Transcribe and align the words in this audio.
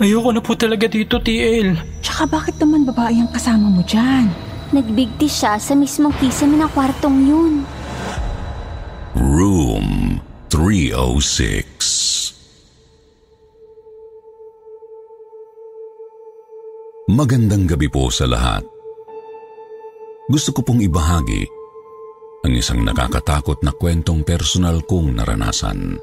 Ayoko 0.00 0.32
na 0.32 0.40
po 0.40 0.56
talaga 0.56 0.88
dito, 0.88 1.20
TL. 1.20 1.76
Tsaka 2.00 2.24
bakit 2.24 2.56
naman 2.56 2.88
babae 2.88 3.20
ang 3.20 3.28
kasama 3.28 3.68
mo 3.68 3.84
dyan? 3.84 4.32
Nagbigti 4.72 5.28
siya 5.28 5.60
sa 5.60 5.76
mismong 5.76 6.16
kisame 6.16 6.56
ng 6.56 6.72
kwartong 6.72 7.20
yun. 7.28 7.68
Room 9.12 10.16
306 10.48 12.32
Magandang 17.12 17.68
gabi 17.68 17.92
po 17.92 18.08
sa 18.08 18.24
lahat. 18.24 18.64
Gusto 20.32 20.56
ko 20.56 20.64
pong 20.64 20.80
ibahagi 20.80 21.44
ang 22.48 22.56
isang 22.56 22.80
nakakatakot 22.88 23.60
na 23.60 23.76
kwentong 23.76 24.24
personal 24.24 24.80
kong 24.88 25.20
naranasan. 25.20 26.00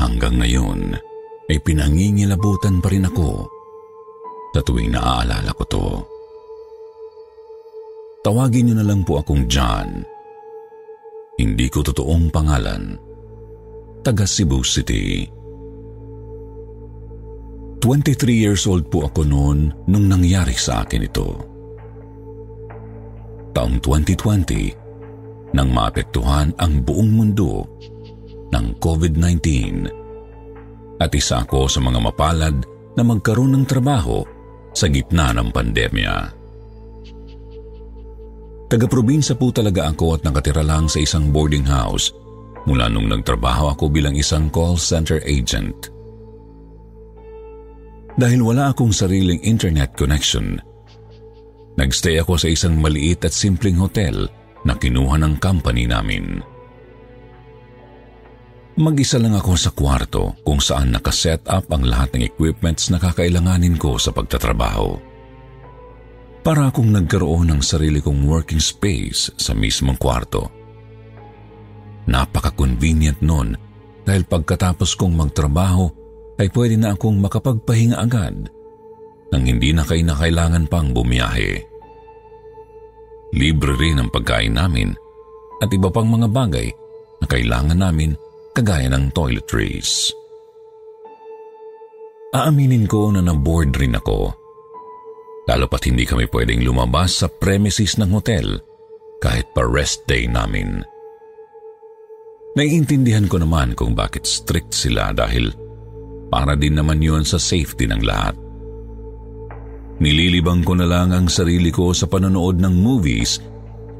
Hanggang 0.00 0.40
ngayon, 0.40 0.96
ay 1.48 1.58
pinangingilabutan 1.60 2.80
pa 2.80 2.88
rin 2.88 3.04
ako 3.04 3.44
sa 4.54 4.60
tuwing 4.62 4.94
naaalala 4.94 5.50
ko 5.52 5.64
to. 5.66 5.86
Tawagin 8.24 8.70
niyo 8.70 8.74
na 8.80 8.86
lang 8.86 9.04
po 9.04 9.20
akong 9.20 9.44
John. 9.50 10.00
Hindi 11.36 11.66
ko 11.68 11.84
totoong 11.84 12.32
pangalan. 12.32 12.96
Taga 14.00 14.24
Cebu 14.24 14.64
City. 14.64 15.28
23 17.84 18.16
years 18.32 18.64
old 18.64 18.88
po 18.88 19.04
ako 19.04 19.28
noon 19.28 19.68
nung 19.90 20.08
nangyari 20.08 20.56
sa 20.56 20.88
akin 20.88 21.04
ito. 21.04 21.28
Taong 23.52 23.76
2020, 23.84 25.52
nang 25.52 25.68
maapektuhan 25.68 26.56
ang 26.56 26.80
buong 26.80 27.10
mundo 27.12 27.68
ng 28.48 28.66
COVID-19 28.80 30.03
at 30.98 31.10
isa 31.14 31.42
ako 31.42 31.66
sa 31.66 31.82
mga 31.82 31.98
mapalad 31.98 32.56
na 32.94 33.02
magkaroon 33.02 33.58
ng 33.58 33.64
trabaho 33.66 34.22
sa 34.74 34.86
gitna 34.90 35.34
ng 35.34 35.50
pandemya. 35.50 36.14
Taga-probinsya 38.70 39.38
po 39.38 39.54
talaga 39.54 39.86
ako 39.86 40.18
at 40.18 40.20
nakatira 40.26 40.66
lang 40.66 40.90
sa 40.90 40.98
isang 40.98 41.30
boarding 41.30 41.66
house 41.66 42.10
mula 42.64 42.88
nung 42.88 43.06
nagtrabaho 43.06 43.70
ako 43.76 43.92
bilang 43.92 44.16
isang 44.16 44.48
call 44.48 44.80
center 44.80 45.20
agent. 45.28 45.92
Dahil 48.14 48.40
wala 48.40 48.70
akong 48.70 48.94
sariling 48.94 49.42
internet 49.42 49.94
connection, 49.98 50.58
nagstay 51.74 52.22
ako 52.22 52.38
sa 52.38 52.48
isang 52.50 52.78
maliit 52.78 53.26
at 53.26 53.34
simpleng 53.34 53.78
hotel 53.78 54.30
na 54.62 54.74
kinuha 54.78 55.18
ng 55.18 55.34
company 55.42 55.84
namin. 55.84 56.53
Mag-isa 58.74 59.22
lang 59.22 59.38
ako 59.38 59.54
sa 59.54 59.70
kwarto 59.70 60.34
kung 60.42 60.58
saan 60.58 60.90
nakaset 60.90 61.46
up 61.46 61.70
ang 61.70 61.86
lahat 61.86 62.18
ng 62.18 62.26
equipments 62.26 62.90
na 62.90 62.98
kakailanganin 62.98 63.78
ko 63.78 63.94
sa 64.02 64.10
pagtatrabaho. 64.10 64.98
Para 66.42 66.66
akong 66.66 66.90
nagkaroon 66.90 67.54
ng 67.54 67.62
sarili 67.62 68.02
kong 68.02 68.26
working 68.26 68.58
space 68.58 69.30
sa 69.38 69.54
mismong 69.54 69.94
kwarto. 69.94 70.50
Napaka-convenient 72.10 73.22
nun 73.22 73.54
dahil 74.02 74.26
pagkatapos 74.26 74.98
kong 74.98 75.22
magtrabaho 75.22 75.86
ay 76.42 76.50
pwede 76.50 76.74
na 76.74 76.98
akong 76.98 77.14
makapagpahinga 77.22 77.94
agad 77.94 78.50
nang 79.30 79.44
hindi 79.46 79.70
na 79.70 79.86
kayo 79.86 80.02
na 80.02 80.18
kailangan 80.18 80.66
pang 80.66 80.90
bumiyahe. 80.90 81.62
Libre 83.38 83.78
rin 83.78 84.02
ang 84.02 84.10
pagkain 84.10 84.58
namin 84.58 84.90
at 85.62 85.70
iba 85.70 85.86
pang 85.94 86.10
mga 86.10 86.26
bagay 86.26 86.68
na 87.22 87.26
kailangan 87.30 87.78
namin 87.78 88.18
kagaya 88.54 88.86
ng 88.86 89.10
toiletries. 89.10 90.14
Aaminin 92.34 92.86
ko 92.86 93.10
na 93.10 93.18
na-bored 93.18 93.74
rin 93.74 93.98
ako. 93.98 94.30
Lalo 95.50 95.66
pat 95.66 95.90
hindi 95.90 96.06
kami 96.06 96.30
pwedeng 96.30 96.62
lumabas 96.62 97.22
sa 97.22 97.28
premises 97.28 97.98
ng 97.98 98.10
hotel 98.14 98.62
kahit 99.18 99.50
pa 99.52 99.66
rest 99.66 100.06
day 100.06 100.30
namin. 100.30 100.86
Naiintindihan 102.54 103.26
ko 103.26 103.42
naman 103.42 103.74
kung 103.74 103.98
bakit 103.98 104.22
strict 104.22 104.70
sila 104.70 105.10
dahil 105.10 105.50
para 106.30 106.54
din 106.54 106.78
naman 106.78 107.02
yun 107.02 107.26
sa 107.26 107.36
safety 107.42 107.90
ng 107.90 108.02
lahat. 108.06 108.38
Nililibang 109.98 110.62
ko 110.62 110.78
na 110.78 110.86
lang 110.86 111.10
ang 111.10 111.26
sarili 111.26 111.74
ko 111.74 111.90
sa 111.90 112.06
panonood 112.06 112.58
ng 112.58 112.74
movies 112.74 113.38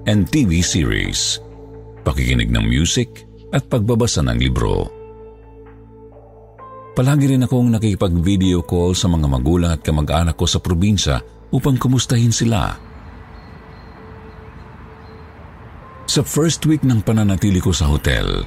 and 0.07 0.27
TV 0.31 0.63
series, 0.63 1.43
pakikinig 2.03 2.51
ng 2.51 2.67
music 2.67 3.24
at 3.55 3.71
pagbabasa 3.71 4.27
ng 4.27 4.39
libro. 4.43 4.91
Palagi 6.95 7.31
rin 7.31 7.47
akong 7.47 7.71
nakikipag-video 7.75 8.67
call 8.67 8.95
sa 8.99 9.07
mga 9.11 9.27
magulang 9.31 9.75
at 9.75 9.83
kamag-anak 9.83 10.35
ko 10.35 10.47
sa 10.47 10.59
probinsya 10.59 11.23
upang 11.55 11.79
kumustahin 11.79 12.35
sila. 12.35 12.75
Sa 16.07 16.23
first 16.23 16.63
week 16.71 16.87
ng 16.87 17.03
pananatili 17.03 17.59
ko 17.59 17.75
sa 17.75 17.91
hotel, 17.91 18.47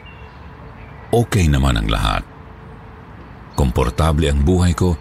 okay 1.11 1.51
naman 1.51 1.75
ang 1.75 1.87
lahat. 1.91 2.23
Komportable 3.59 4.31
ang 4.31 4.47
buhay 4.47 4.71
ko 4.71 4.95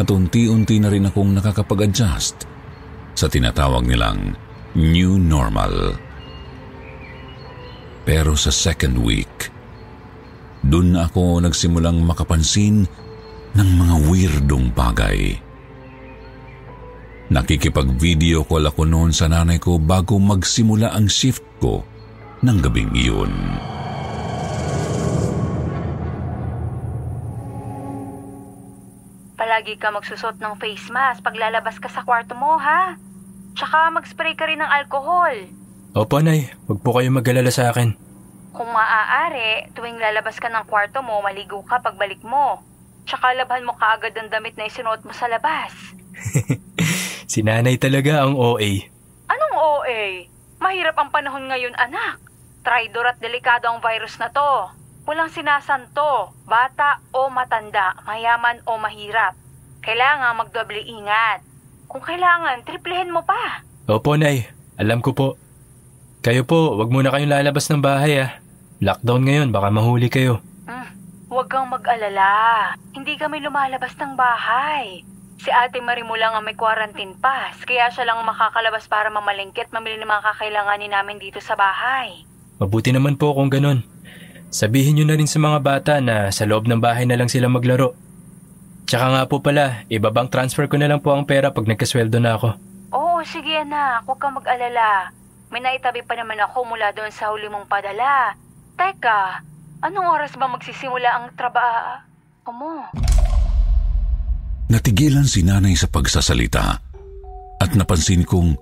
at 0.00 0.08
unti-unti 0.08 0.80
na 0.80 0.88
rin 0.88 1.08
akong 1.08 1.28
nakakapag-adjust 1.36 2.48
sa 3.12 3.26
tinatawag 3.28 3.84
nilang 3.84 4.32
new 4.72 5.20
normal. 5.20 6.07
Pero 8.08 8.32
sa 8.40 8.48
second 8.48 9.04
week, 9.04 9.52
dun 10.64 10.96
na 10.96 11.04
ako 11.04 11.44
nagsimulang 11.44 12.00
makapansin 12.00 12.88
ng 13.52 13.70
mga 13.76 13.94
weirdong 14.08 14.72
bagay. 14.72 15.36
Nakikipag-video 17.28 18.48
call 18.48 18.64
ako 18.64 18.88
noon 18.88 19.12
sa 19.12 19.28
nanay 19.28 19.60
ko 19.60 19.76
bago 19.76 20.16
magsimula 20.16 20.88
ang 20.96 21.04
shift 21.04 21.44
ko 21.60 21.84
ng 22.40 22.56
gabing 22.64 22.96
iyon. 22.96 23.28
Palagi 29.36 29.76
ka 29.76 29.92
magsusot 29.92 30.40
ng 30.40 30.56
face 30.56 30.88
mask 30.88 31.20
pag 31.20 31.36
lalabas 31.36 31.76
ka 31.76 31.92
sa 31.92 32.00
kwarto 32.08 32.32
mo, 32.32 32.56
ha? 32.56 32.96
Tsaka 33.52 33.92
mag-spray 33.92 34.32
ka 34.32 34.48
rin 34.48 34.64
ng 34.64 34.70
alkohol. 34.80 35.57
Opo, 35.98 36.22
Nay. 36.22 36.46
Huwag 36.70 36.78
po 36.78 36.94
kayo 36.94 37.10
mag-alala 37.10 37.50
sa 37.50 37.74
akin. 37.74 37.98
Kung 38.54 38.70
maaari, 38.70 39.66
tuwing 39.74 39.98
lalabas 39.98 40.38
ka 40.38 40.46
ng 40.46 40.70
kwarto 40.70 41.02
mo, 41.02 41.18
maligo 41.18 41.58
ka 41.66 41.82
pagbalik 41.82 42.22
mo. 42.22 42.62
Tsaka 43.02 43.34
labhan 43.34 43.66
mo 43.66 43.74
kaagad 43.74 44.14
ang 44.14 44.30
damit 44.30 44.54
na 44.54 44.70
isinuot 44.70 45.02
mo 45.02 45.10
sa 45.10 45.26
labas. 45.26 45.74
Si 47.28 47.44
nanay 47.44 47.76
talaga 47.76 48.24
ang 48.24 48.40
OA. 48.40 48.88
Anong 49.28 49.56
OA? 49.60 50.32
Mahirap 50.64 50.96
ang 50.96 51.12
panahon 51.12 51.44
ngayon, 51.44 51.76
anak. 51.76 52.16
Tridor 52.64 53.04
at 53.04 53.20
delikado 53.20 53.68
ang 53.68 53.84
virus 53.84 54.16
na 54.16 54.32
to. 54.32 54.72
Walang 55.04 55.28
sinasanto, 55.28 56.32
bata 56.48 57.04
o 57.12 57.28
matanda, 57.28 58.00
mayaman 58.08 58.64
o 58.64 58.80
mahirap. 58.80 59.36
Kailangan 59.84 60.40
magdoble 60.40 60.80
ingat. 60.80 61.44
Kung 61.84 62.00
kailangan, 62.00 62.64
triplehin 62.64 63.12
mo 63.12 63.20
pa. 63.28 63.60
Opo, 63.92 64.16
Nay. 64.16 64.48
Alam 64.80 65.04
ko 65.04 65.12
po. 65.12 65.47
Kayo 66.28 66.44
po, 66.44 66.76
wag 66.76 66.92
muna 66.92 67.08
kayong 67.08 67.32
lalabas 67.32 67.72
ng 67.72 67.80
bahay 67.80 68.20
ah. 68.20 68.36
Lockdown 68.84 69.24
ngayon, 69.24 69.48
baka 69.48 69.72
mahuli 69.72 70.12
kayo. 70.12 70.44
Hmm, 70.68 70.92
huwag 71.32 71.48
kang 71.48 71.72
mag-alala. 71.72 72.76
Hindi 72.92 73.16
kami 73.16 73.40
lumalabas 73.40 73.96
ng 73.96 74.12
bahay. 74.12 75.08
Si 75.40 75.48
Ate 75.48 75.80
Marimu 75.80 76.20
lang 76.20 76.36
ang 76.36 76.44
may 76.44 76.52
quarantine 76.52 77.16
pass, 77.16 77.56
kaya 77.64 77.88
siya 77.88 78.04
lang 78.04 78.20
ang 78.20 78.28
makakalabas 78.28 78.84
para 78.92 79.08
mamalingkit 79.08 79.72
mamili 79.72 79.96
ng 79.96 80.04
mga 80.04 80.20
kakailanganin 80.28 80.92
namin 80.92 81.16
dito 81.16 81.40
sa 81.40 81.56
bahay. 81.56 82.28
Mabuti 82.60 82.92
naman 82.92 83.16
po 83.16 83.32
kung 83.32 83.48
ganun. 83.48 83.80
Sabihin 84.52 85.00
nyo 85.00 85.08
na 85.08 85.16
rin 85.16 85.32
sa 85.32 85.40
mga 85.40 85.64
bata 85.64 86.04
na 86.04 86.28
sa 86.28 86.44
loob 86.44 86.68
ng 86.68 86.84
bahay 86.84 87.08
na 87.08 87.16
lang 87.16 87.32
sila 87.32 87.48
maglaro. 87.48 87.96
Tsaka 88.84 89.16
nga 89.16 89.24
po 89.24 89.40
pala, 89.40 89.88
ibabang 89.88 90.28
transfer 90.28 90.68
ko 90.68 90.76
na 90.76 90.92
lang 90.92 91.00
po 91.00 91.16
ang 91.16 91.24
pera 91.24 91.56
pag 91.56 91.64
nagkasweldo 91.64 92.20
na 92.20 92.36
ako. 92.36 92.52
Oo, 92.92 93.24
sige 93.24 93.64
anak, 93.64 94.04
huwag 94.04 94.20
kang 94.20 94.36
mag-alala. 94.36 95.16
May 95.48 95.64
naitabi 95.64 96.04
pa 96.04 96.12
naman 96.12 96.36
ako 96.44 96.76
mula 96.76 96.92
doon 96.92 97.08
sa 97.08 97.32
huli 97.32 97.48
mong 97.48 97.72
padala. 97.72 98.36
Teka, 98.76 99.40
anong 99.80 100.08
oras 100.12 100.36
ba 100.36 100.44
magsisimula 100.44 101.08
ang 101.08 101.32
trabaho 101.32 102.52
mo? 102.52 102.92
Natigilan 104.68 105.24
si 105.24 105.40
nanay 105.40 105.72
sa 105.72 105.88
pagsasalita 105.88 106.64
at 107.58 107.70
napansin 107.72 108.28
kong 108.28 108.52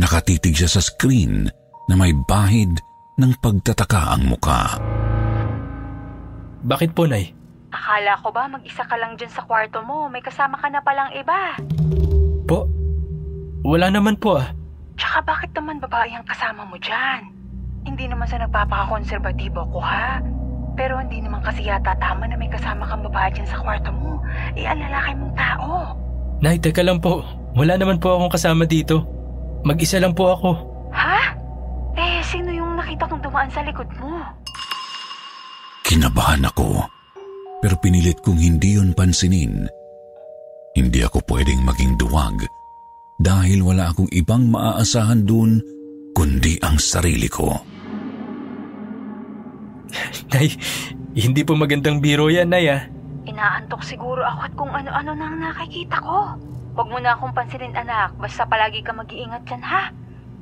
nakatitig 0.00 0.56
siya 0.56 0.72
sa 0.72 0.80
screen 0.80 1.44
na 1.92 1.94
may 1.94 2.16
bahid 2.24 2.72
ng 3.20 3.32
pagtataka 3.44 4.16
ang 4.16 4.24
muka. 4.32 4.80
Bakit 6.64 6.96
po, 6.96 7.04
Nay? 7.04 7.36
Akala 7.68 8.16
ko 8.24 8.32
ba 8.32 8.48
mag-isa 8.48 8.80
ka 8.88 8.96
lang 8.96 9.20
dyan 9.20 9.28
sa 9.28 9.44
kwarto 9.44 9.84
mo? 9.84 10.08
May 10.08 10.24
kasama 10.24 10.56
ka 10.56 10.72
na 10.72 10.80
palang 10.80 11.12
iba. 11.12 11.60
Po? 12.48 12.64
Wala 13.60 13.92
naman 13.92 14.16
po 14.16 14.40
ah. 14.40 14.57
Tsaka 14.98 15.22
bakit 15.22 15.50
naman 15.54 15.78
babae 15.78 16.10
ang 16.10 16.26
kasama 16.26 16.66
mo 16.66 16.74
dyan? 16.82 17.30
Hindi 17.86 18.10
naman 18.10 18.26
sa 18.26 18.42
nagpapakakonserbatibo 18.42 19.70
ko 19.70 19.78
ha. 19.78 20.18
Pero 20.74 20.98
hindi 20.98 21.22
naman 21.22 21.40
kasi 21.40 21.66
yata 21.66 21.94
tama 22.02 22.26
na 22.26 22.34
may 22.34 22.50
kasama 22.50 22.84
kang 22.84 23.06
babae 23.06 23.30
dyan 23.30 23.46
sa 23.46 23.62
kwarto 23.62 23.94
mo. 23.94 24.18
Eh, 24.58 24.66
ang 24.66 24.82
lalaki 24.82 25.10
mong 25.14 25.34
tao. 25.38 25.94
Nay, 26.42 26.58
teka 26.58 26.82
lang 26.82 26.98
po. 26.98 27.22
Wala 27.54 27.78
naman 27.78 28.02
po 28.02 28.18
akong 28.18 28.34
kasama 28.34 28.66
dito. 28.66 29.06
Mag-isa 29.62 29.98
lang 30.02 30.14
po 30.14 30.34
ako. 30.34 30.50
Ha? 30.94 31.34
Eh, 31.98 32.22
sino 32.22 32.50
yung 32.50 32.78
nakita 32.78 33.06
kong 33.10 33.22
dumaan 33.22 33.50
sa 33.50 33.62
likod 33.62 33.90
mo? 33.98 34.22
Kinabahan 35.82 36.46
ako, 36.46 36.84
pero 37.64 37.74
pinilit 37.80 38.20
kong 38.22 38.38
hindi 38.38 38.78
yun 38.78 38.94
pansinin. 38.94 39.66
Hindi 40.78 41.00
ako 41.02 41.24
pwedeng 41.26 41.64
maging 41.64 41.98
duwag 41.98 42.46
dahil 43.18 43.66
wala 43.66 43.90
akong 43.90 44.08
ibang 44.14 44.46
maaasahan 44.46 45.26
dun 45.26 45.58
kundi 46.14 46.58
ang 46.62 46.78
sarili 46.78 47.26
ko. 47.26 47.50
Nay, 50.32 50.54
hindi 51.18 51.42
po 51.42 51.58
magandang 51.58 51.98
biro 51.98 52.30
yan, 52.30 52.50
Nay 52.50 52.70
ah. 52.70 52.82
Inaantok 53.26 53.84
siguro 53.84 54.22
ako 54.24 54.40
at 54.40 54.52
kung 54.54 54.72
ano-ano 54.72 55.12
na 55.12 55.26
ang 55.28 55.38
nakikita 55.42 55.98
ko. 56.00 56.38
Huwag 56.78 56.88
mo 56.94 56.98
na 57.02 57.18
akong 57.18 57.34
pansinin 57.34 57.74
anak, 57.74 58.14
basta 58.22 58.46
palagi 58.46 58.86
ka 58.86 58.94
mag-iingat 58.94 59.42
dyan 59.44 59.62
ha. 59.66 59.90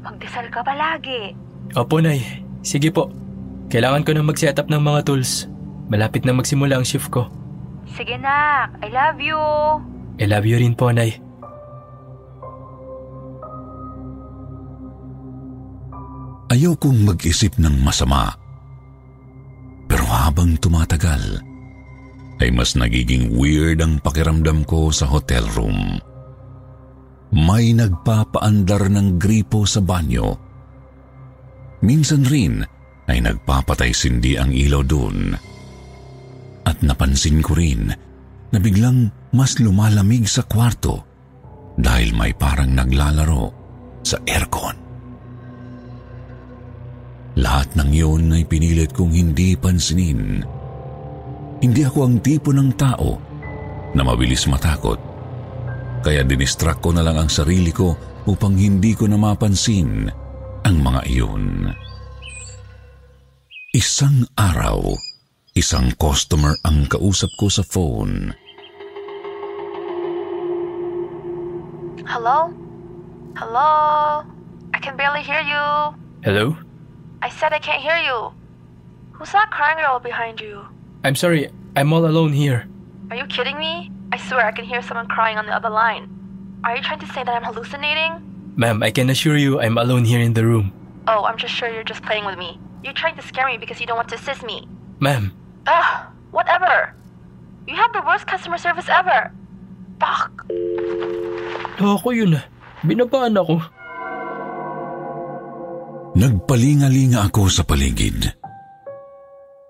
Magdasal 0.05 0.53
ka 0.53 0.61
palagi. 0.61 1.33
Opo, 1.75 1.99
Nay. 1.99 2.23
Sige 2.61 2.93
po. 2.93 3.09
Kailangan 3.73 4.05
ko 4.07 4.15
na 4.15 4.23
mag-set 4.23 4.61
up 4.61 4.69
ng 4.71 4.79
mga 4.79 5.09
tools. 5.09 5.49
Malapit 5.89 6.23
na 6.23 6.37
magsimula 6.37 6.79
ang 6.79 6.87
shift 6.87 7.11
ko. 7.11 7.27
Sige 7.97 8.21
nak, 8.21 8.77
I 8.85 8.89
love 8.93 9.19
you. 9.19 9.39
I 10.21 10.25
love 10.29 10.47
you 10.47 10.59
rin 10.61 10.77
po, 10.77 10.93
Nay. 10.93 11.26
Ayokong 16.57 17.05
mag-isip 17.05 17.61
ng 17.61 17.85
masama. 17.85 18.33
Pero 19.85 20.09
habang 20.09 20.57
tumatagal, 20.57 21.45
ay 22.41 22.49
mas 22.49 22.73
nagiging 22.73 23.29
weird 23.37 23.85
ang 23.85 24.01
pakiramdam 24.01 24.65
ko 24.65 24.89
sa 24.89 25.05
hotel 25.05 25.45
room. 25.53 26.01
May 27.37 27.77
nagpapaandar 27.77 28.89
ng 28.89 29.21
gripo 29.21 29.69
sa 29.69 29.85
banyo. 29.85 30.33
Minsan 31.85 32.25
rin 32.25 32.65
ay 33.05 33.21
nagpapatay 33.21 33.93
sindi 33.93 34.41
ang 34.41 34.49
ilaw 34.49 34.81
doon. 34.81 35.37
At 36.65 36.81
napansin 36.81 37.45
ko 37.45 37.53
rin 37.53 37.93
na 38.49 38.57
biglang 38.57 39.13
mas 39.37 39.61
lumalamig 39.61 40.25
sa 40.25 40.41
kwarto 40.41 41.05
dahil 41.77 42.17
may 42.17 42.33
parang 42.33 42.73
naglalaro 42.73 43.45
sa 44.01 44.17
aircon. 44.25 44.86
Lahat 47.37 47.69
ng 47.77 47.93
yun 47.93 48.33
ay 48.33 48.49
pinilit 48.49 48.97
kong 48.97 49.13
hindi 49.13 49.53
pansinin. 49.61 50.41
Hindi 51.61 51.83
ako 51.85 51.99
ang 52.09 52.17
tipo 52.25 52.49
ng 52.49 52.73
tao 52.81 53.21
na 53.93 54.01
mabilis 54.01 54.49
matakot. 54.49 54.97
Kaya 56.01 56.25
dinistract 56.25 56.81
ko 56.81 56.97
na 56.97 57.05
lang 57.05 57.21
ang 57.21 57.29
sarili 57.29 57.73
ko 57.77 57.93
upang 58.25 58.57
hindi 58.57 58.97
ko 58.97 59.05
na 59.05 59.21
mapansin 59.21 60.09
ang 60.65 60.77
mga 60.81 61.01
iyon. 61.13 61.69
Isang 63.77 64.25
araw, 64.33 64.97
isang 65.53 65.93
customer 66.01 66.57
ang 66.65 66.89
kausap 66.89 67.29
ko 67.37 67.53
sa 67.53 67.61
phone. 67.61 68.33
Hello? 72.09 72.49
Hello? 73.37 73.71
I 74.73 74.79
can 74.81 74.97
barely 74.97 75.21
hear 75.21 75.45
you. 75.45 75.93
Hello? 76.25 76.66
I 77.23 77.29
said 77.29 77.53
I 77.53 77.59
can't 77.59 77.83
hear 77.83 77.97
you. 77.97 78.33
Who's 79.13 79.33
that 79.33 79.51
crying 79.51 79.79
girl 79.79 79.99
behind 79.99 80.41
you? 80.41 80.67
I'm 81.05 81.15
sorry. 81.15 81.49
I'm 81.77 81.93
all 81.93 82.07
alone 82.07 82.33
here. 82.33 82.69
Are 83.11 83.17
you 83.17 83.27
kidding 83.27 83.59
me? 83.59 83.91
I 84.13 84.19
swear 84.19 84.45
I 84.47 84.53
can 84.53 84.65
hear 84.65 84.83
someone 84.83 85.09
crying 85.09 85.39
on 85.39 85.47
the 85.47 85.53
other 85.55 85.71
line. 85.71 86.09
Are 86.65 86.77
you 86.77 86.83
trying 86.83 87.01
to 87.01 87.07
say 87.07 87.25
that 87.25 87.35
I'm 87.35 87.45
hallucinating? 87.45 88.23
Ma'am, 88.57 88.83
I 88.83 88.91
can 88.91 89.11
assure 89.11 89.37
you 89.37 89.61
I'm 89.61 89.79
alone 89.79 90.05
here 90.05 90.21
in 90.21 90.33
the 90.33 90.45
room. 90.45 90.73
Oh, 91.07 91.25
I'm 91.25 91.37
just 91.37 91.55
sure 91.55 91.69
you're 91.69 91.85
just 91.85 92.03
playing 92.03 92.25
with 92.25 92.39
me. 92.39 92.59
You're 92.83 92.97
trying 92.97 93.17
to 93.17 93.23
scare 93.23 93.47
me 93.47 93.59
because 93.59 93.81
you 93.81 93.87
don't 93.87 93.97
want 93.97 94.09
to 94.11 94.17
assist 94.17 94.43
me. 94.43 94.69
Ma'am, 95.01 95.33
Ugh, 95.67 96.07
whatever. 96.31 96.95
You 97.67 97.75
have 97.75 97.93
the 97.93 98.03
worst 98.07 98.27
customer 98.27 98.59
service 98.59 98.89
ever. 98.89 99.33
Fuck. 99.99 100.47
yun 102.07 102.39
ah. 102.39 102.45
Binabaan 102.87 103.35
ako. 103.35 103.59
Nagpalingalinga 106.17 107.29
ako 107.29 107.53
sa 107.53 107.61
paligid. 107.69 108.25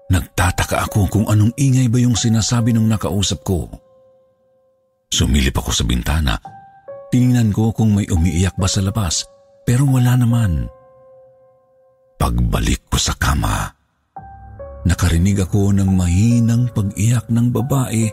Nagtataka 0.07 0.87
ako 0.87 1.11
kung 1.11 1.27
anong 1.27 1.51
ingay 1.59 1.91
ba 1.91 1.99
yung 1.99 2.15
sinasabi 2.15 2.71
ng 2.71 2.87
nakausap 2.87 3.43
ko. 3.43 3.67
Sumilip 5.11 5.59
ako 5.59 5.75
sa 5.75 5.83
bintana. 5.83 6.39
Tiningnan 7.11 7.51
ko 7.51 7.75
kung 7.75 7.99
may 7.99 8.07
umiiyak 8.07 8.55
ba 8.55 8.71
sa 8.71 8.79
labas, 8.79 9.27
pero 9.67 9.91
wala 9.91 10.15
naman. 10.15 10.71
Pagbalik 12.15 12.87
ko 12.95 12.99
sa 13.03 13.19
kama, 13.19 13.67
nakarinig 14.87 15.43
ako 15.43 15.75
ng 15.75 15.91
mahinang 15.99 16.71
pag-iyak 16.71 17.27
ng 17.27 17.51
babae 17.51 18.07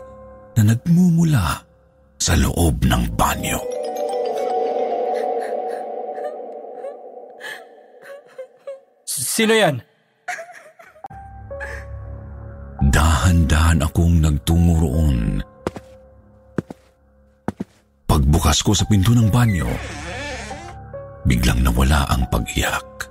na 0.58 0.74
nagmumula 0.74 1.62
sa 2.18 2.34
loob 2.34 2.82
ng 2.82 3.14
banyo. 3.14 3.83
Sino 9.34 9.50
yan? 9.50 9.82
Dahan-dahan 12.78 13.82
akong 13.82 14.22
nagtungo 14.22 14.78
roon. 14.78 15.42
Pagbukas 18.06 18.62
ko 18.62 18.78
sa 18.78 18.86
pinto 18.86 19.10
ng 19.10 19.26
banyo, 19.34 19.66
biglang 21.26 21.66
nawala 21.66 22.06
ang 22.14 22.30
pag-iyak. 22.30 23.10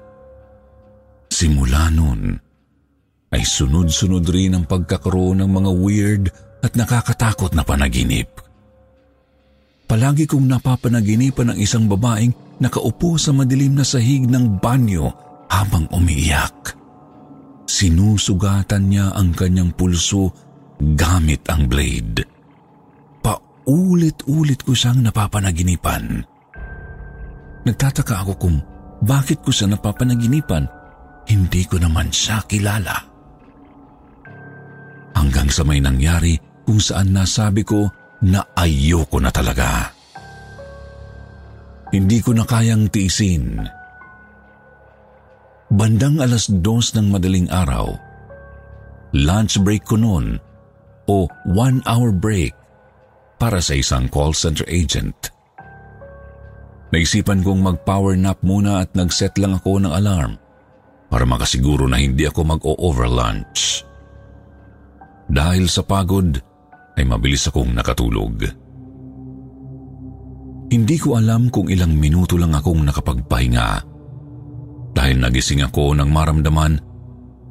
Simula 1.27 1.91
noon, 1.91 2.39
ay 3.35 3.43
sunod-sunod 3.43 4.23
rin 4.31 4.55
ang 4.55 4.63
pagkakaroon 4.63 5.43
ng 5.43 5.51
mga 5.51 5.71
weird 5.75 6.25
at 6.63 6.71
nakakatakot 6.79 7.51
na 7.51 7.67
panaginip. 7.67 8.31
Palagi 9.91 10.23
kong 10.23 10.47
napapanaginipan 10.47 11.51
ng 11.51 11.57
isang 11.59 11.83
babaeng 11.91 12.31
nakaupo 12.63 13.19
sa 13.19 13.35
madilim 13.35 13.75
na 13.75 13.83
sahig 13.83 14.23
ng 14.23 14.63
banyo 14.63 15.32
habang 15.53 15.85
umiiyak. 15.93 16.73
Sinusugatan 17.69 18.89
niya 18.89 19.13
ang 19.13 19.33
kanyang 19.33 19.73
pulso 19.77 20.33
gamit 20.97 21.45
ang 21.47 21.69
blade. 21.69 22.25
Paulit-ulit 23.21 24.59
ko 24.65 24.73
siyang 24.73 25.05
napapanaginipan. 25.05 26.25
Nagtataka 27.63 28.27
ako 28.27 28.33
kung 28.35 28.57
bakit 29.05 29.39
ko 29.39 29.53
siya 29.53 29.71
napapanaginipan. 29.71 30.67
Hindi 31.23 31.63
ko 31.63 31.79
naman 31.79 32.11
siya 32.11 32.43
kilala. 32.43 32.99
Hanggang 35.15 35.47
sa 35.47 35.63
may 35.63 35.79
nangyari 35.79 36.35
kung 36.67 36.83
saan 36.83 37.15
nasabi 37.15 37.63
ko 37.63 37.87
na 38.27 38.43
ayoko 38.59 39.23
na 39.23 39.31
talaga. 39.31 39.87
Hindi 41.93 42.19
ko 42.19 42.35
na 42.35 42.43
kayang 42.43 42.91
tiisin. 42.91 43.63
Bandang 45.73 46.21
alas 46.21 46.53
dos 46.61 46.93
ng 46.93 47.09
madaling 47.09 47.49
araw, 47.49 47.97
lunch 49.17 49.57
break 49.65 49.81
ko 49.89 49.97
noon 49.97 50.37
o 51.09 51.25
one 51.49 51.81
hour 51.89 52.13
break 52.13 52.53
para 53.41 53.57
sa 53.57 53.73
isang 53.73 54.05
call 54.05 54.37
center 54.37 54.61
agent. 54.69 55.33
Naisipan 56.93 57.41
kong 57.41 57.65
mag-power 57.65 58.13
nap 58.13 58.37
muna 58.45 58.85
at 58.85 58.93
nag-set 58.93 59.33
lang 59.41 59.57
ako 59.57 59.81
ng 59.81 59.89
alarm 59.89 60.37
para 61.09 61.25
makasiguro 61.25 61.89
na 61.89 61.97
hindi 61.97 62.29
ako 62.29 62.53
mag-o-overlunch. 62.53 63.81
Dahil 65.25 65.65
sa 65.73 65.81
pagod, 65.81 66.37
ay 66.93 67.01
mabilis 67.01 67.49
akong 67.49 67.73
nakatulog. 67.73 68.45
Hindi 70.69 70.97
ko 71.01 71.17
alam 71.17 71.49
kung 71.49 71.65
ilang 71.73 71.97
minuto 71.97 72.37
lang 72.37 72.53
akong 72.53 72.85
nakapagpahinga 72.85 73.92
dahil 74.93 75.17
nagising 75.19 75.65
ako 75.65 75.97
nang 75.97 76.13
maramdaman 76.13 76.77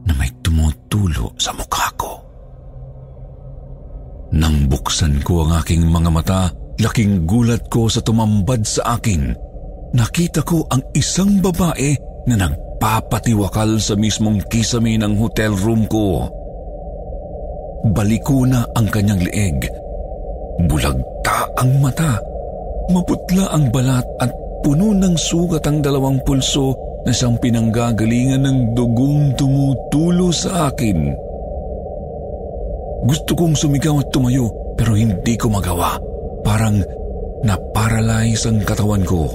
na 0.06 0.12
may 0.14 0.30
tumutulo 0.42 1.34
sa 1.36 1.50
mukha 1.54 1.90
ko. 1.98 2.12
Nang 4.32 4.66
buksan 4.70 5.20
ko 5.20 5.44
ang 5.44 5.60
aking 5.60 5.84
mga 5.84 6.10
mata, 6.10 6.42
Laking 6.82 7.28
gulat 7.30 7.70
ko 7.70 7.86
sa 7.86 8.00
tumambad 8.00 8.66
sa 8.66 8.98
akin. 8.98 9.30
Nakita 9.94 10.42
ko 10.42 10.66
ang 10.72 10.82
isang 10.98 11.38
babae 11.38 11.94
na 12.26 12.34
nagpapatiwakal 12.34 13.78
sa 13.78 13.94
mismong 13.94 14.42
kisame 14.50 14.98
ng 14.98 15.14
hotel 15.14 15.54
room 15.54 15.86
ko. 15.86 16.26
Baliko 17.92 18.42
na 18.48 18.66
ang 18.74 18.90
kanyang 18.90 19.22
leeg. 19.22 19.68
Bulagta 20.66 21.46
ang 21.60 21.78
mata. 21.78 22.18
Maputla 22.90 23.52
ang 23.54 23.70
balat 23.70 24.06
at 24.18 24.34
puno 24.66 24.90
ng 24.90 25.14
sugat 25.14 25.62
ang 25.70 25.86
dalawang 25.86 26.18
pulso 26.26 26.74
na 27.02 27.10
siyang 27.10 27.36
pinanggagalingan 27.38 28.46
ng 28.46 28.58
dugong 28.78 29.34
tumutulo 29.34 30.30
sa 30.30 30.70
akin. 30.70 31.10
Gusto 33.02 33.34
kong 33.34 33.58
sumigaw 33.58 33.98
at 33.98 34.08
tumayo 34.14 34.46
pero 34.78 34.94
hindi 34.94 35.34
ko 35.34 35.50
magawa. 35.50 35.98
Parang 36.46 36.78
naparalyze 37.42 38.46
ang 38.46 38.62
katawan 38.62 39.02
ko. 39.02 39.26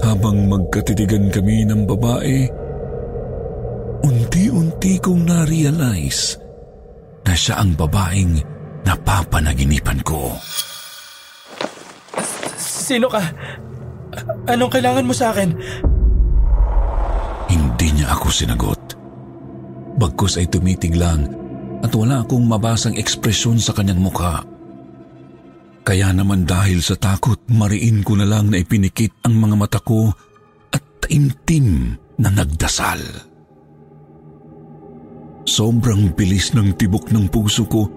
Habang 0.00 0.48
magkatitigan 0.48 1.28
kami 1.28 1.66
ng 1.66 1.84
babae, 1.84 2.48
unti-unti 4.06 4.96
kong 5.02 5.28
na-realize 5.28 6.38
na 7.26 7.34
siya 7.36 7.60
ang 7.60 7.76
babaeng 7.76 8.40
napapanaginipan 8.86 10.00
ko. 10.06 10.32
Sino 12.56 13.12
ka? 13.12 13.22
Anong 14.48 14.72
kailangan 14.72 15.06
mo 15.06 15.12
sa 15.12 15.34
akin? 15.34 15.52
Hindi 17.80 18.04
niya 18.04 18.12
ako 18.12 18.28
sinagot. 18.28 18.82
Bagkus 19.96 20.36
ay 20.36 20.52
tumitig 20.52 21.00
lang 21.00 21.24
at 21.80 21.88
wala 21.96 22.20
akong 22.20 22.44
mabasang 22.44 22.92
ekspresyon 22.92 23.56
sa 23.56 23.72
kanyang 23.72 24.04
mukha. 24.04 24.44
Kaya 25.80 26.12
naman 26.12 26.44
dahil 26.44 26.84
sa 26.84 27.00
takot, 27.00 27.40
mariin 27.48 28.04
ko 28.04 28.20
na 28.20 28.28
lang 28.28 28.52
na 28.52 28.60
ipinikit 28.60 29.24
ang 29.24 29.32
mga 29.40 29.56
mata 29.56 29.80
ko 29.80 30.12
at 30.68 31.08
taimtim 31.08 31.96
na 32.20 32.28
nagdasal. 32.28 33.00
Sobrang 35.48 36.12
bilis 36.12 36.52
ng 36.52 36.76
tibok 36.76 37.08
ng 37.08 37.32
puso 37.32 37.64
ko 37.64 37.88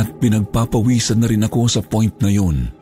at 0.00 0.16
pinagpapawisan 0.16 1.20
na 1.20 1.28
rin 1.28 1.44
ako 1.44 1.68
sa 1.68 1.84
point 1.84 2.16
na 2.24 2.32
yun. 2.32 2.72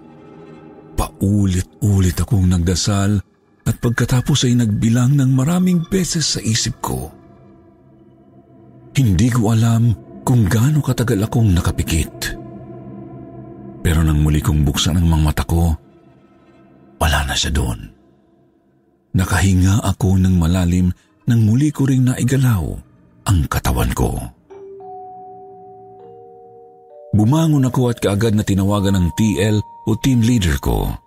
Paulit-ulit 0.95 2.15
akong 2.15 2.47
nagdasal 2.47 3.34
at 3.65 3.77
pagkatapos 3.81 4.45
ay 4.45 4.61
nagbilang 4.61 5.17
ng 5.17 5.31
maraming 5.33 5.85
beses 5.89 6.37
sa 6.37 6.41
isip 6.45 6.81
ko. 6.85 7.09
Hindi 8.95 9.29
ko 9.33 9.51
alam 9.51 9.91
kung 10.23 10.47
gaano 10.47 10.85
katagal 10.85 11.27
akong 11.27 11.51
nakapikit. 11.51 12.37
Pero 13.85 14.01
nang 14.01 14.21
muli 14.25 14.41
kong 14.41 14.65
buksan 14.65 14.97
ang 14.97 15.09
mga 15.09 15.25
mata 15.25 15.45
ko, 15.45 15.77
wala 17.01 17.21
na 17.29 17.37
siya 17.37 17.53
doon. 17.53 17.93
Nakahinga 19.15 19.85
ako 19.85 20.17
ng 20.21 20.35
malalim 20.41 20.89
nang 21.29 21.41
muli 21.45 21.69
ko 21.73 21.89
ring 21.89 22.09
naigalaw 22.09 22.65
ang 23.29 23.39
katawan 23.49 23.93
ko. 23.93 24.17
Bumangon 27.15 27.69
ako 27.71 27.95
at 27.95 28.03
kaagad 28.03 28.35
na 28.35 28.43
tinawagan 28.43 28.99
ng 28.99 29.09
TL 29.15 29.63
o 29.87 29.95
team 29.95 30.19
leader 30.19 30.59
ko. 30.59 31.04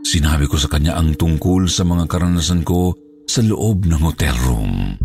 Sinabi 0.00 0.48
ko 0.48 0.56
sa 0.56 0.72
kanya 0.72 0.96
ang 0.96 1.12
tungkol 1.12 1.68
sa 1.68 1.84
mga 1.84 2.08
karanasan 2.08 2.64
ko 2.64 2.96
sa 3.28 3.44
loob 3.44 3.84
ng 3.86 4.00
hotel 4.00 4.34
room. 4.42 4.96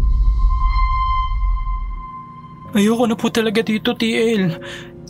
Ayoko 2.76 3.08
na 3.08 3.16
po 3.16 3.32
talaga 3.32 3.64
dito, 3.64 3.96
TL. 3.96 4.60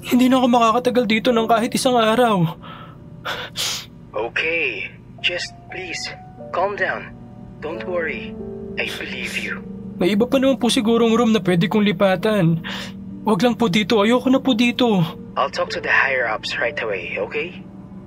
Hindi 0.06 0.25
na 0.30 0.38
ako 0.38 0.48
makakatagal 0.54 1.06
dito 1.10 1.30
ng 1.34 1.50
kahit 1.50 1.74
isang 1.74 1.98
araw. 1.98 2.46
Okay, 4.13 4.94
just 5.25 5.54
please, 5.74 5.98
calm 6.54 6.77
down. 6.77 7.10
Don't 7.65 7.82
worry. 7.89 8.38
I 8.77 8.86
believe 9.01 9.34
you. 9.39 9.65
May 9.98 10.13
iba 10.13 10.27
pa 10.27 10.38
naman 10.38 10.60
po 10.60 10.68
sigurong 10.70 11.15
room 11.15 11.32
na 11.34 11.42
pwede 11.42 11.65
kong 11.72 11.88
lipatan. 11.88 12.60
Huwag 13.25 13.42
lang 13.42 13.58
po 13.58 13.72
dito, 13.72 13.98
ayoko 14.04 14.30
na 14.30 14.44
po 14.44 14.54
dito. 14.54 15.01
I'll 15.34 15.50
talk 15.50 15.74
to 15.74 15.82
the 15.82 15.89
higher-ups 15.89 16.60
right 16.62 16.77
away, 16.84 17.18
okay? 17.18 17.58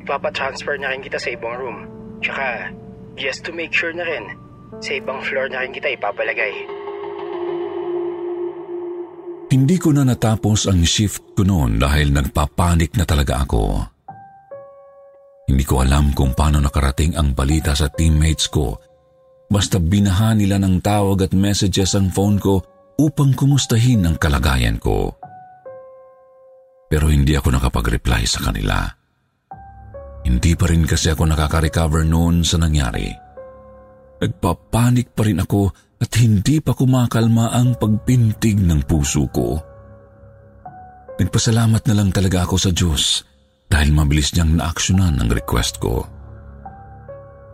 Ipapatransfer 0.08 0.80
na 0.80 0.88
rin 0.88 1.04
kita 1.04 1.20
sa 1.20 1.28
ibang 1.36 1.60
room. 1.60 1.78
Tsaka, 2.24 2.72
just 3.20 3.44
to 3.44 3.52
make 3.52 3.76
sure 3.76 3.92
na 3.92 4.08
rin, 4.08 4.24
sa 4.80 4.96
ibang 4.96 5.20
floor 5.20 5.52
na 5.52 5.60
rin 5.60 5.76
kita 5.76 5.92
ipapalagay. 5.92 6.64
Hindi 9.52 9.76
ko 9.76 9.92
na 9.92 10.08
natapos 10.08 10.64
ang 10.64 10.80
shift 10.80 11.36
ko 11.36 11.44
noon 11.44 11.76
dahil 11.76 12.08
nagpapanik 12.08 12.96
na 12.96 13.04
talaga 13.04 13.44
ako. 13.44 13.84
Hindi 15.48 15.64
ko 15.64 15.84
alam 15.84 16.16
kung 16.16 16.32
paano 16.32 16.60
nakarating 16.60 17.12
ang 17.12 17.36
balita 17.36 17.76
sa 17.76 17.92
teammates 17.92 18.48
ko. 18.48 18.80
Basta 19.48 19.76
binaha 19.76 20.32
nila 20.32 20.56
ng 20.56 20.80
tawag 20.80 21.28
at 21.28 21.32
messages 21.36 21.92
ang 21.96 22.12
phone 22.12 22.36
ko 22.36 22.60
upang 22.96 23.36
kumustahin 23.36 24.08
ang 24.08 24.16
kalagayan 24.16 24.80
ko. 24.80 25.16
Pero 26.88 27.12
hindi 27.12 27.36
ako 27.36 27.56
nakapag-reply 27.56 28.24
sa 28.24 28.48
kanila. 28.48 28.97
Hindi 30.26 30.52
pa 30.58 30.66
rin 30.70 30.84
kasi 30.86 31.12
ako 31.12 31.28
nakaka-recover 31.28 32.02
noon 32.06 32.42
sa 32.42 32.58
nangyari. 32.58 33.10
Nagpapanik 34.18 35.14
pa 35.14 35.22
rin 35.22 35.38
ako 35.38 35.70
at 35.98 36.10
hindi 36.18 36.58
pa 36.58 36.74
kumakalma 36.74 37.54
ang 37.54 37.78
pagpintig 37.78 38.58
ng 38.58 38.86
puso 38.86 39.26
ko. 39.30 39.58
Nagpasalamat 41.18 41.82
na 41.90 41.94
lang 41.94 42.10
talaga 42.14 42.46
ako 42.46 42.56
sa 42.58 42.70
Diyos 42.70 43.26
dahil 43.66 43.90
mabilis 43.90 44.30
niyang 44.34 44.58
naaksyonan 44.58 45.18
ang 45.18 45.30
request 45.30 45.82
ko. 45.82 46.06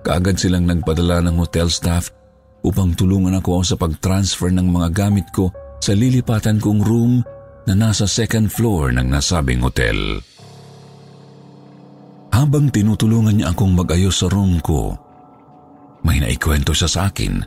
Kaagad 0.05 0.37
silang 0.37 0.69
nagpadala 0.69 1.25
ng 1.25 1.41
hotel 1.41 1.73
staff 1.73 2.13
upang 2.61 2.93
tulungan 2.93 3.41
ako 3.41 3.65
sa 3.65 3.77
pag-transfer 3.81 4.53
ng 4.53 4.69
mga 4.69 4.89
gamit 4.93 5.29
ko 5.33 5.49
sa 5.81 5.97
lilipatan 5.97 6.61
kong 6.61 6.81
room 6.85 7.25
na 7.65 7.73
nasa 7.73 8.05
second 8.05 8.53
floor 8.53 8.93
ng 8.93 9.09
nasabing 9.09 9.65
hotel. 9.65 10.21
Habang 12.35 12.67
tinutulungan 12.75 13.39
niya 13.39 13.55
akong 13.55 13.79
mag-ayos 13.79 14.19
sa 14.19 14.27
room 14.27 14.59
ko, 14.59 14.99
may 16.03 16.19
naikwento 16.19 16.75
siya 16.75 16.91
sa 16.91 17.01
akin 17.07 17.39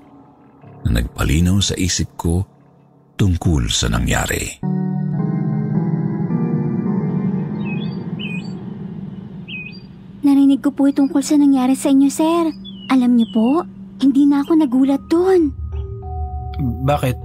na 0.88 0.89
nagpalinaw 1.03 1.60
sa 1.60 1.75
isip 1.75 2.15
ko 2.15 2.48
tungkol 3.20 3.67
sa 3.67 3.91
nangyari. 3.91 4.63
Narinig 10.24 10.63
ko 10.63 10.72
po 10.72 10.88
tungkol 10.88 11.20
sa 11.20 11.36
nangyari 11.36 11.75
sa 11.75 11.91
inyo, 11.91 12.08
sir. 12.08 12.48
Alam 12.88 13.20
niyo 13.20 13.27
po, 13.36 13.48
hindi 14.00 14.24
na 14.24 14.39
ako 14.39 14.51
nagulat 14.56 15.03
doon. 15.12 15.51
Bakit? 16.88 17.20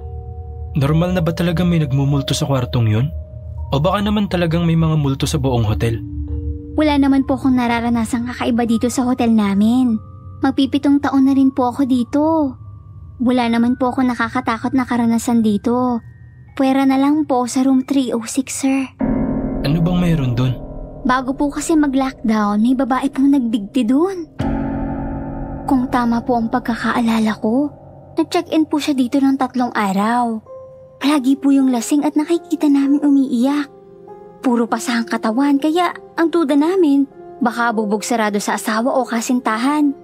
Normal 0.83 1.15
na 1.15 1.23
ba 1.23 1.31
talaga 1.31 1.63
may 1.63 1.79
nagmumulto 1.79 2.35
sa 2.35 2.51
kwartong 2.51 2.91
yun? 2.91 3.07
O 3.71 3.79
baka 3.79 4.03
naman 4.03 4.27
talagang 4.27 4.67
may 4.67 4.75
mga 4.75 4.99
multo 4.99 5.31
sa 5.31 5.39
buong 5.39 5.63
hotel? 5.63 6.12
Wala 6.73 6.97
naman 6.97 7.29
po 7.29 7.37
akong 7.37 7.53
nararanasang 7.53 8.33
kakaiba 8.33 8.65
dito 8.65 8.89
sa 8.89 9.05
hotel 9.05 9.37
namin. 9.37 10.01
Magpipitong 10.41 11.05
taon 11.05 11.29
na 11.29 11.37
rin 11.37 11.53
po 11.53 11.69
ako 11.69 11.85
dito. 11.85 12.23
Wala 13.21 13.45
naman 13.53 13.77
po 13.77 13.93
ako 13.93 14.09
nakakatakot 14.09 14.73
na 14.73 14.89
karanasan 14.89 15.45
dito. 15.45 16.01
Pwera 16.57 16.89
na 16.89 16.97
lang 16.97 17.29
po 17.29 17.45
sa 17.45 17.61
room 17.63 17.85
306, 17.85 18.49
sir. 18.49 18.89
Ano 19.63 19.79
bang 19.85 19.99
mayroon 20.01 20.33
doon? 20.33 20.53
Bago 21.05 21.37
po 21.37 21.53
kasi 21.53 21.77
mag-lockdown, 21.77 22.63
may 22.63 22.73
babae 22.73 23.11
pong 23.13 23.37
nagbigti 23.37 23.85
doon. 23.85 24.27
Kung 25.69 25.93
tama 25.93 26.25
po 26.25 26.41
ang 26.41 26.49
pagkakaalala 26.49 27.37
ko, 27.39 27.69
nag-check-in 28.17 28.65
po 28.65 28.81
siya 28.81 28.97
dito 28.97 29.21
ng 29.21 29.37
tatlong 29.37 29.71
araw. 29.77 30.41
Palagi 30.99 31.37
po 31.37 31.53
yung 31.53 31.69
lasing 31.69 32.07
at 32.07 32.17
nakikita 32.17 32.71
namin 32.71 33.03
umiiyak. 33.03 33.82
Puro 34.43 34.67
pasahang 34.67 35.07
katawan 35.07 35.63
kaya 35.63 35.95
ang 36.19 36.27
duda 36.27 36.59
namin, 36.59 37.07
baka 37.39 37.71
bubog 37.71 38.03
sarado 38.03 38.43
sa 38.43 38.59
asawa 38.59 38.91
o 38.91 39.07
kasintahan. 39.07 39.95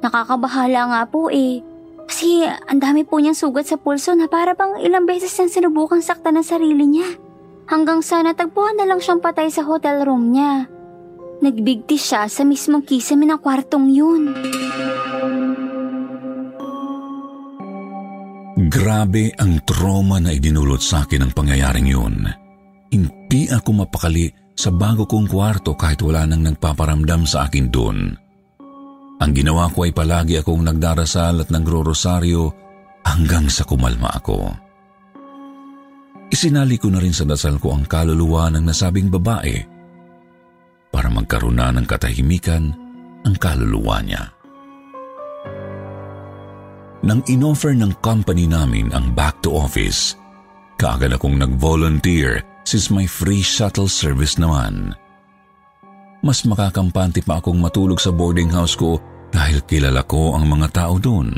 Nakakabahala 0.00 0.88
nga 0.88 1.02
po 1.04 1.28
eh. 1.28 1.60
Kasi 2.08 2.48
ang 2.48 2.80
dami 2.80 3.04
po 3.04 3.20
niyang 3.20 3.36
sugat 3.36 3.68
sa 3.68 3.76
pulso 3.76 4.16
na 4.16 4.24
para 4.24 4.56
bang 4.56 4.80
ilang 4.80 5.04
beses 5.04 5.36
niyang 5.36 5.52
sinubukang 5.52 6.00
sakta 6.00 6.32
ng 6.32 6.40
sarili 6.44 6.84
niya. 6.88 7.12
Hanggang 7.68 8.00
sa 8.00 8.24
natagpuan 8.24 8.80
na 8.80 8.88
lang 8.88 9.04
siyang 9.04 9.20
patay 9.20 9.52
sa 9.52 9.64
hotel 9.68 10.00
room 10.04 10.32
niya. 10.32 10.64
Nagbigti 11.44 12.00
siya 12.00 12.24
sa 12.28 12.40
mismong 12.40 12.88
kisame 12.88 13.28
ng 13.28 13.40
kwartong 13.40 13.92
yun. 13.92 14.32
Grabe 18.64 19.32
ang 19.36 19.60
trauma 19.68 20.20
na 20.24 20.32
idinulot 20.32 20.80
sa 20.80 21.04
akin 21.04 21.28
ng 21.28 21.32
pangyayaring 21.36 21.88
yun. 21.88 22.44
Hindi 23.34 23.50
ako 23.50 23.82
mapakali 23.82 24.30
sa 24.54 24.70
bago 24.70 25.10
kong 25.10 25.26
kwarto 25.26 25.74
kahit 25.74 25.98
wala 26.06 26.22
nang 26.22 26.46
nagpaparamdam 26.46 27.26
sa 27.26 27.50
akin 27.50 27.66
doon. 27.66 28.14
Ang 29.18 29.30
ginawa 29.34 29.66
ko 29.74 29.82
ay 29.82 29.90
palagi 29.90 30.38
akong 30.38 30.62
nagdarasal 30.62 31.42
at 31.42 31.50
nagro-rosaryo 31.50 32.54
hanggang 33.02 33.50
sa 33.50 33.66
kumalma 33.66 34.06
ako. 34.22 34.54
Isinali 36.30 36.78
ko 36.78 36.94
na 36.94 37.02
rin 37.02 37.10
sa 37.10 37.26
dasal 37.26 37.58
ko 37.58 37.74
ang 37.74 37.90
kaluluwa 37.90 38.54
ng 38.54 38.70
nasabing 38.70 39.10
babae 39.10 39.58
para 40.94 41.10
magkaroon 41.10 41.58
na 41.58 41.74
ng 41.74 41.90
katahimikan 41.90 42.70
ang 43.26 43.34
kaluluwa 43.34 43.98
niya. 43.98 44.30
Nang 47.02 47.18
inoffer 47.26 47.74
ng 47.74 47.98
company 47.98 48.46
namin 48.46 48.94
ang 48.94 49.10
back 49.10 49.42
to 49.42 49.50
office, 49.50 50.14
kaagad 50.78 51.18
akong 51.18 51.34
nag-volunteer 51.34 52.53
since 52.64 52.88
may 52.88 53.04
free 53.04 53.44
shuttle 53.44 53.86
service 53.88 54.40
naman. 54.40 54.96
Mas 56.24 56.42
makakampante 56.48 57.20
pa 57.20 57.38
akong 57.38 57.60
matulog 57.60 58.00
sa 58.00 58.08
boarding 58.08 58.48
house 58.48 58.74
ko 58.74 58.96
dahil 59.28 59.60
kilala 59.68 60.00
ko 60.08 60.32
ang 60.32 60.48
mga 60.48 60.68
tao 60.72 60.96
doon. 60.96 61.36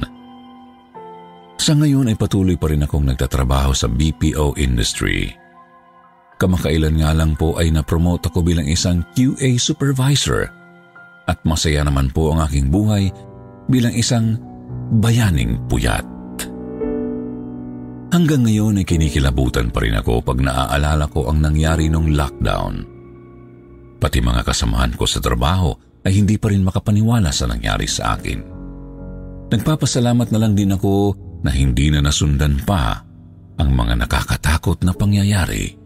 Sa 1.59 1.75
ngayon 1.75 2.13
ay 2.13 2.17
patuloy 2.17 2.55
pa 2.55 2.71
rin 2.71 2.87
akong 2.87 3.03
nagtatrabaho 3.03 3.75
sa 3.75 3.91
BPO 3.91 4.55
industry. 4.61 5.35
Kamakailan 6.37 7.01
nga 7.01 7.17
lang 7.17 7.33
po 7.35 7.57
ay 7.57 7.73
na-promote 7.73 8.29
ako 8.29 8.45
bilang 8.45 8.69
isang 8.69 9.03
QA 9.17 9.57
supervisor 9.57 10.47
at 11.27 11.39
masaya 11.43 11.83
naman 11.83 12.13
po 12.13 12.31
ang 12.31 12.45
aking 12.47 12.71
buhay 12.71 13.11
bilang 13.67 13.97
isang 13.97 14.39
bayaning 15.03 15.59
puyat. 15.67 16.16
Hanggang 18.17 18.49
ngayon 18.49 18.81
ay 18.81 18.89
kinikilabutan 18.89 19.69
pa 19.69 19.85
rin 19.85 19.93
ako 19.93 20.25
pag 20.25 20.41
naaalala 20.41 21.05
ko 21.13 21.29
ang 21.29 21.37
nangyari 21.45 21.93
nung 21.93 22.17
lockdown. 22.17 22.81
Pati 24.01 24.25
mga 24.25 24.41
kasamahan 24.41 24.97
ko 24.97 25.05
sa 25.05 25.21
trabaho 25.21 25.77
ay 26.01 26.17
hindi 26.17 26.41
pa 26.41 26.49
rin 26.49 26.65
makapaniwala 26.65 27.29
sa 27.29 27.45
nangyari 27.45 27.85
sa 27.85 28.17
akin. 28.17 28.41
Nagpapasalamat 29.53 30.33
na 30.33 30.39
lang 30.41 30.57
din 30.57 30.73
ako 30.73 31.13
na 31.45 31.53
hindi 31.53 31.93
na 31.93 32.01
nasundan 32.01 32.57
pa 32.65 33.05
ang 33.61 33.69
mga 33.77 34.09
nakakatakot 34.09 34.81
na 34.81 34.97
pangyayari 34.97 35.77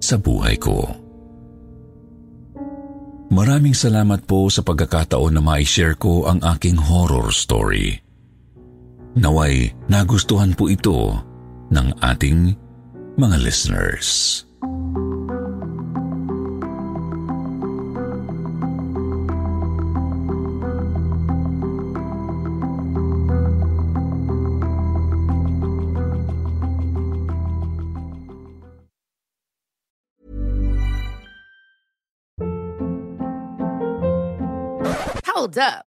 sa 0.00 0.16
buhay 0.16 0.56
ko. 0.56 0.88
Maraming 3.28 3.76
salamat 3.76 4.24
po 4.24 4.48
sa 4.48 4.64
pagkakataon 4.64 5.36
na 5.36 5.44
ma-share 5.44 6.00
ko 6.00 6.32
ang 6.32 6.40
aking 6.56 6.80
horror 6.80 7.28
story. 7.28 8.00
Naway 9.20 9.68
nagustuhan 9.92 10.56
po 10.56 10.72
ito 10.72 11.28
ng 11.72 11.88
ating 12.04 12.52
mga 13.16 13.36
listeners. 13.40 14.44
Hold 35.32 35.58
up. 35.58 35.91